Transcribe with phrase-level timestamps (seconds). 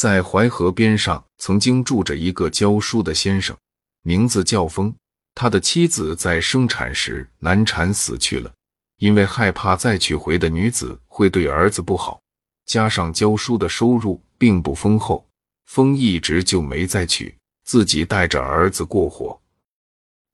[0.00, 3.54] 在淮河边上曾经住着一个教书的先生，
[4.00, 4.94] 名字叫风。
[5.34, 8.50] 他的妻子在生产时难产死去了，
[8.96, 12.18] 因为害怕再娶回的女子会对儿子不好，
[12.64, 15.28] 加上教书的收入并不丰厚，
[15.66, 19.38] 风一直就没再娶，自己带着儿子过活。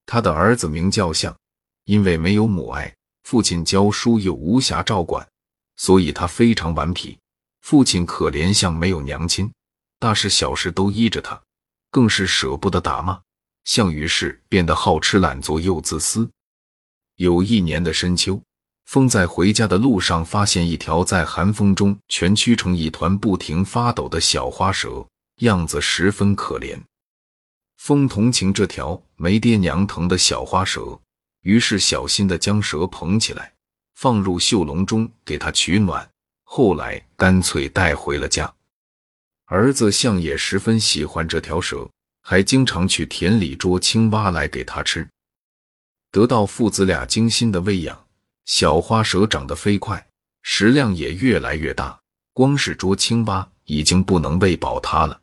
[0.06, 1.36] 他的儿子名叫相，
[1.86, 2.94] 因为没有母爱，
[3.24, 5.26] 父亲教书又无暇照管，
[5.76, 7.18] 所以他非常顽皮。
[7.62, 9.50] 父亲可怜相没有娘亲。
[9.98, 11.40] 大事小事都依着他，
[11.90, 13.20] 更是舍不得打骂。
[13.64, 16.30] 项羽是变得好吃懒做又自私。
[17.16, 18.40] 有一年的深秋，
[18.84, 25.04] 风在回家的路上发现一条在寒风中蜷曲成一团、不停发抖的小花蛇，
[25.36, 26.78] 样子十分可怜。
[27.78, 31.00] 风同情这条没爹娘疼的小花蛇，
[31.42, 33.52] 于是小心的将蛇捧起来，
[33.94, 36.08] 放入绣笼中给它取暖。
[36.44, 38.55] 后来干脆带回了家。
[39.46, 41.88] 儿子相也十分喜欢这条蛇，
[42.20, 45.08] 还经常去田里捉青蛙来给它吃。
[46.10, 48.06] 得到父子俩精心的喂养，
[48.44, 50.04] 小花蛇长得飞快，
[50.42, 51.96] 食量也越来越大。
[52.32, 55.20] 光是捉青蛙已经不能喂饱它了。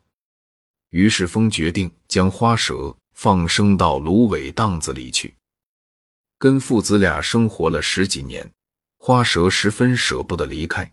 [0.90, 5.34] 于是风决定将花蛇放生到芦苇荡子里去。
[6.38, 8.50] 跟父子俩生活了十几年，
[8.96, 10.90] 花蛇十分舍不得离开，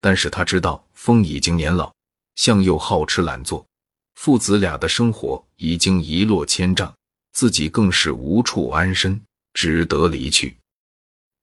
[0.00, 1.94] 但是他知道风已经年老。
[2.36, 3.66] 向右好吃懒做，
[4.14, 6.94] 父子俩的生活已经一落千丈，
[7.32, 9.20] 自己更是无处安身，
[9.54, 10.56] 只得离去。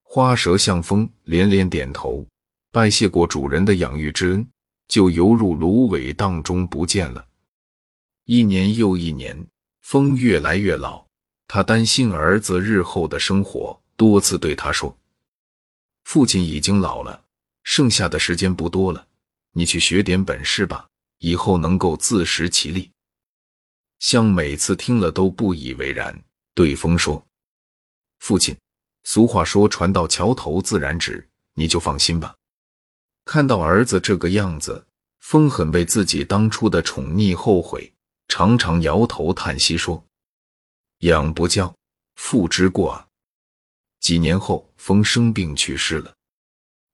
[0.03, 2.25] 花蛇向风连连点头，
[2.71, 4.47] 拜谢过主人的养育之恩，
[4.87, 7.25] 就游入芦苇荡中不见了。
[8.25, 9.47] 一年又一年，
[9.81, 11.05] 风越来越老，
[11.47, 14.95] 他担心儿子日后的生活，多次对他说
[16.05, 17.23] ：“父亲已经老了，
[17.63, 19.07] 剩下的时间不多了。”
[19.51, 22.91] 你去学点本事吧，以后能够自食其力。
[23.99, 27.25] 像每次听了都不以为然，对风说
[28.19, 28.55] ：“父亲，
[29.03, 32.35] 俗话说船到桥头自然直，你就放心吧。”
[33.25, 34.87] 看到儿子这个样子，
[35.19, 37.93] 风很为自己当初的宠溺后悔，
[38.27, 40.03] 常常摇头叹息说
[40.99, 41.75] ：“养不教，
[42.15, 43.07] 父之过啊。”
[43.99, 46.15] 几年后，风生病去世了，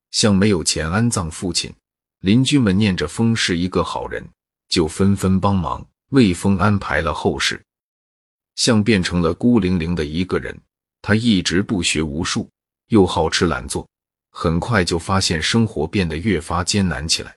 [0.10, 1.72] 像没有钱安葬父亲。
[2.26, 4.28] 邻居们念着风是一个好人，
[4.68, 7.64] 就纷纷帮忙为风安排了后事。
[8.56, 10.60] 像变成了孤零零的一个人，
[11.04, 12.50] 他一直不学无术，
[12.88, 13.88] 又好吃懒做，
[14.32, 17.36] 很快就发现生活变得越发艰难起来。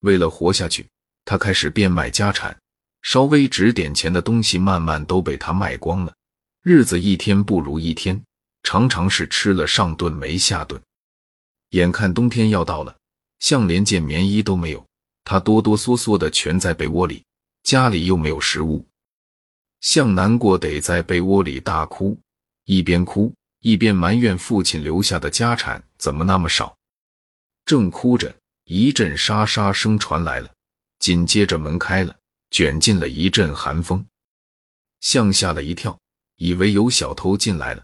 [0.00, 0.86] 为了活下去，
[1.26, 2.58] 他开始变卖家产，
[3.02, 6.14] 稍微值点钱的东西慢慢都被他卖光了。
[6.62, 8.18] 日子一天不如一天，
[8.62, 10.80] 常常是吃了上顿没下顿。
[11.72, 12.96] 眼看冬天要到了。
[13.40, 14.86] 像连件棉衣都没有，
[15.24, 17.24] 他哆哆嗦嗦的蜷在被窝里，
[17.64, 18.86] 家里又没有食物，
[19.80, 22.18] 像难过得在被窝里大哭，
[22.66, 26.76] 一边哭一边埋怨父亲留下的家产怎么那么少。
[27.64, 28.34] 正哭着，
[28.64, 30.50] 一阵沙沙声传来了，
[30.98, 32.14] 紧接着门开了，
[32.50, 34.04] 卷进了一阵寒风，
[35.00, 35.98] 像吓了一跳，
[36.36, 37.82] 以为有小偷进来了，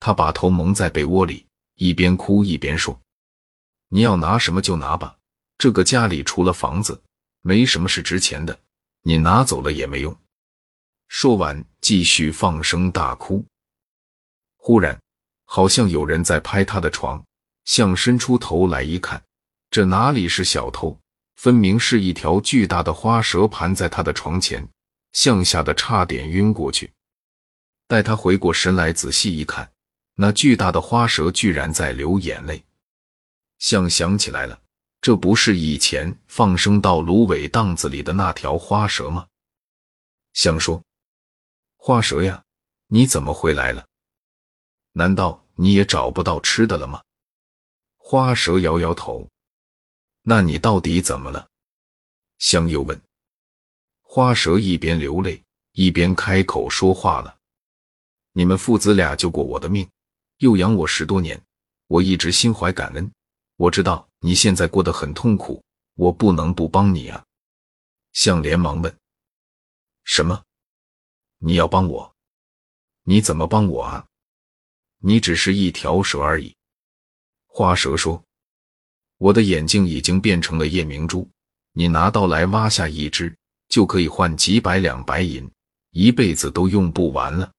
[0.00, 2.98] 他把头蒙在被窝里，一边哭一边说。
[3.88, 5.16] 你要拿什么就拿吧，
[5.56, 7.02] 这个家里除了房子，
[7.42, 8.58] 没什么是值钱的。
[9.02, 10.14] 你拿走了也没用。
[11.08, 13.44] 说完，继续放声大哭。
[14.56, 15.00] 忽然，
[15.46, 17.24] 好像有人在拍他的床，
[17.64, 19.22] 向伸出头来一看，
[19.70, 20.98] 这哪里是小偷，
[21.36, 24.68] 分明是一条巨大的花蛇盘在他的床前，
[25.12, 26.92] 向下的差点晕过去。
[27.86, 29.72] 待他回过神来，仔细一看，
[30.16, 32.62] 那巨大的花蛇居然在流眼泪。
[33.58, 34.60] 像想起来了，
[35.00, 39.26] 这不是以前放生到芦苇荡子里的那条花蛇吗？
[40.32, 40.82] 象说
[41.76, 42.44] ：“花蛇呀，
[42.86, 43.86] 你怎么回来了？
[44.92, 47.02] 难道你也找不到吃的了吗？”
[47.98, 49.28] 花蛇摇摇头。
[50.22, 51.48] 那你到底怎么了？
[52.38, 53.00] 香又问。
[54.02, 55.42] 花蛇一边流泪
[55.72, 57.38] 一边开口说话了
[58.32, 59.88] ：“你们父子俩救过我的命，
[60.38, 61.40] 又养我十多年，
[61.88, 63.10] 我一直心怀感恩。”
[63.58, 65.60] 我知道你现在过得很痛苦，
[65.94, 67.24] 我不能不帮你啊！
[68.12, 68.98] 象连忙问
[70.06, 70.44] ：“什么？
[71.38, 72.14] 你要帮我？
[73.02, 74.06] 你怎么帮我啊？
[74.98, 76.54] 你只是一条蛇而已。”
[77.50, 78.22] 花蛇说
[79.18, 81.28] ：“我的眼睛已经变成了夜明珠，
[81.72, 83.36] 你拿刀来挖下一只，
[83.68, 85.50] 就可以换几百两白银，
[85.90, 87.52] 一辈子都用不完了。”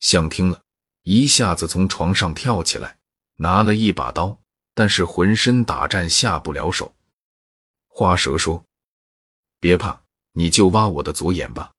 [0.00, 0.60] 象听了
[1.04, 2.98] 一下子从床上跳起来，
[3.36, 4.36] 拿了一把刀。
[4.74, 6.94] 但是浑身打颤下不了手。
[7.86, 8.62] 花蛇说
[9.60, 11.72] ：“别怕，你就挖我的左眼吧。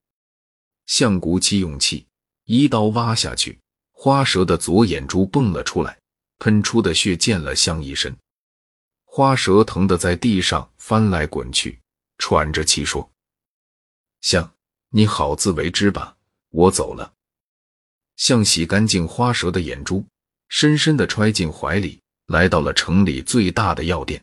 [0.86, 2.06] 象鼓起勇气，
[2.44, 3.60] 一刀挖下去，
[3.92, 5.98] 花蛇的左眼珠蹦了出来，
[6.38, 8.16] 喷出的血溅了象一身。
[9.04, 11.80] 花蛇疼得在地上翻来滚去，
[12.18, 13.10] 喘着气说
[14.22, 14.54] ：“象，
[14.90, 16.16] 你好自为之吧，
[16.50, 17.12] 我走了。”
[18.16, 20.04] 象洗干净花蛇的眼珠，
[20.48, 24.22] 深深的揣进怀里，来到了城里最大的药店。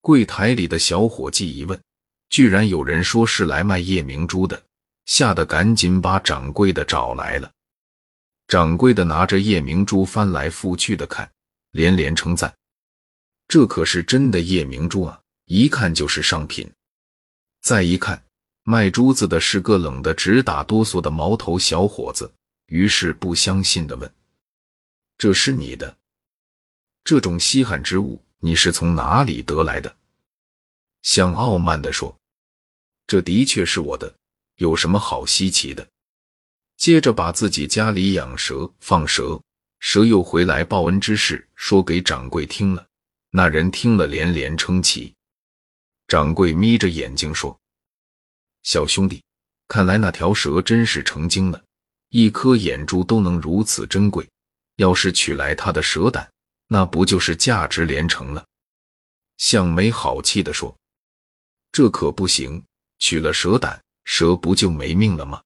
[0.00, 1.80] 柜台里的小伙计一问，
[2.28, 4.62] 居然有人说是来卖夜明珠的。
[5.04, 7.50] 吓得赶紧把掌柜的找来了。
[8.46, 11.28] 掌柜的拿着夜明珠翻来覆去的看，
[11.72, 12.54] 连连称赞
[13.48, 16.70] ：“这可是真的夜明珠啊，一看就是上品。”
[17.62, 18.22] 再一看，
[18.62, 22.32] 卖珠子的是个冷得直打哆嗦的毛头小伙子，
[22.66, 24.08] 于是不相信的问
[25.18, 25.96] ：“这是你的？
[27.04, 29.96] 这种稀罕之物，你是从哪里得来的？”
[31.02, 32.16] 想傲慢的说
[33.06, 34.14] ：“这的确是我的。”
[34.56, 35.84] 有什么好稀奇的？
[36.76, 39.40] 接着把自己家里养蛇、放蛇，
[39.80, 42.86] 蛇又回来报恩之事说给掌柜听了。
[43.30, 45.12] 那人听了连连称奇。
[46.06, 47.58] 掌柜眯着眼睛说
[48.62, 49.24] ：“小兄弟，
[49.66, 51.60] 看来那条蛇真是成精了，
[52.10, 54.28] 一颗眼珠都能如此珍贵。
[54.76, 56.30] 要是取来它的蛇胆，
[56.72, 58.42] 那不就是价值连城了？”
[59.36, 60.74] 向没好气地说
[61.70, 62.64] ：“这可不行，
[62.98, 65.40] 取了蛇胆。”蛇不就没命了吗？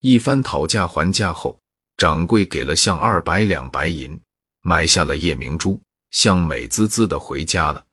[0.00, 1.56] 一番讨价还价后，
[1.96, 4.20] 掌柜给了象二百两白银，
[4.62, 5.80] 买下了夜明珠。
[6.10, 7.86] 象美滋滋的回家了。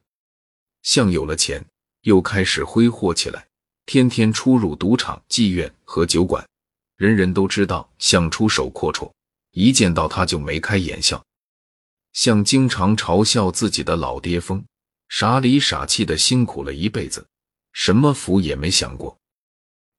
[0.82, 1.64] 象有了钱，
[2.02, 3.46] 又开始挥霍起来，
[3.86, 6.44] 天天出入赌场、妓院和酒馆，
[6.96, 9.12] 人人都知道象出手阔绰，
[9.52, 11.24] 一见到他就眉开眼笑。
[12.18, 14.66] 像经常嘲笑自己的老爹疯，
[15.08, 17.24] 傻里傻气的辛苦了一辈子，
[17.74, 19.16] 什么福也没享过。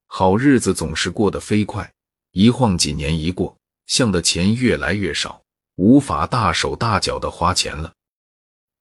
[0.08, 1.88] 好日子总是过得飞快，
[2.32, 3.56] 一晃几年一过，
[3.86, 5.40] 像的钱越来越少，
[5.76, 7.92] 无法大手大脚的花钱了。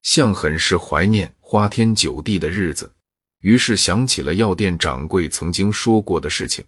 [0.02, 2.92] 像很是怀念花天酒地的日子，
[3.42, 6.66] 于是想起了药店掌柜曾经说过的事情：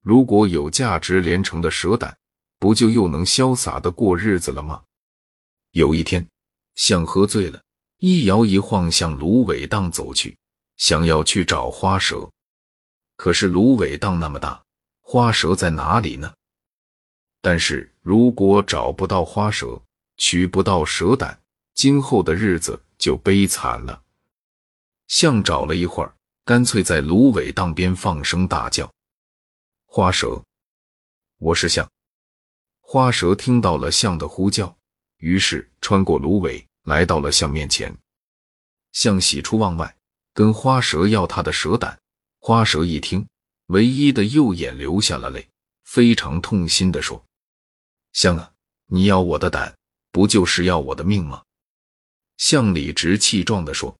[0.00, 2.16] 如果有价值连城的蛇胆，
[2.60, 4.80] 不就又能潇洒的过日子了吗？
[5.72, 6.28] 有一天，
[6.74, 7.62] 象喝醉了，
[7.96, 10.36] 一摇一晃向芦苇荡走去，
[10.76, 12.30] 想要去找花蛇。
[13.16, 14.62] 可是芦苇荡那么大，
[15.00, 16.34] 花蛇在哪里呢？
[17.40, 19.80] 但是如果找不到花蛇，
[20.18, 21.42] 取不到蛇胆，
[21.72, 24.02] 今后的日子就悲惨了。
[25.08, 26.14] 象找了一会儿，
[26.44, 28.92] 干脆在芦苇荡边放声大叫
[29.88, 30.44] ：“花蛇，
[31.38, 31.90] 我是象。”
[32.80, 34.76] 花蛇听到了象的呼叫，
[35.22, 37.96] 于是穿过芦苇，来到了象面前。
[38.90, 39.96] 象喜出望外，
[40.34, 41.96] 跟花蛇要他的蛇胆。
[42.40, 43.24] 花蛇一听，
[43.66, 45.48] 唯一的右眼流下了泪，
[45.84, 47.24] 非常痛心的说
[48.12, 48.52] ：“象啊，
[48.86, 49.72] 你要我的胆，
[50.10, 51.44] 不就是要我的命吗？”
[52.36, 53.96] 象理直气壮的说：“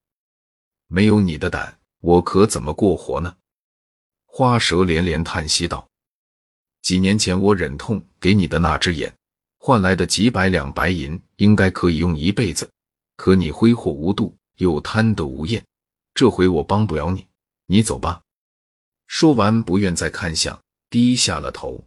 [0.89, 3.37] 没有你的胆，我可怎么过活呢？”
[4.27, 5.89] 花蛇连连叹息道
[6.83, 9.15] ：“几年前我忍痛给你的那只眼，
[9.65, 12.69] 换来的几百两白银，应该可以用一辈子。
[13.15, 15.65] 可你挥霍无度，又贪得无厌，
[16.15, 17.25] 这回我帮不了你，
[17.67, 18.21] 你走吧。”
[19.07, 20.61] 说完，不愿再看向，
[20.91, 21.81] 低下了头。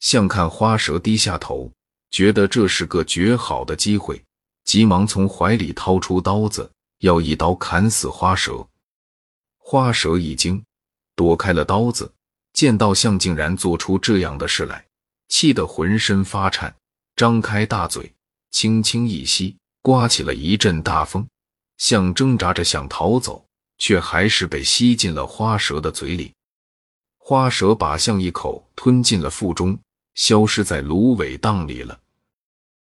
[0.00, 1.72] 向看花蛇低下头，
[2.10, 4.22] 觉得这是个绝好的机会，
[4.64, 8.68] 急忙从怀里掏出刀子，要一刀砍死花蛇。
[9.56, 10.62] 花蛇一惊，
[11.16, 12.12] 躲开了刀子。
[12.52, 14.83] 见到象竟然做出这样的事来，
[15.28, 16.74] 气得浑身发颤，
[17.16, 18.12] 张开大嘴，
[18.50, 21.26] 轻轻一吸，刮起了一阵大风。
[21.78, 23.44] 象挣扎着想逃走。
[23.76, 26.32] 却还是被吸进了花蛇的嘴里，
[27.18, 29.76] 花蛇把象一口吞进了腹中，
[30.14, 31.98] 消失在芦苇荡里了。